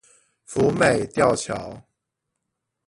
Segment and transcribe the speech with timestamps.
[0.43, 1.83] 福美吊橋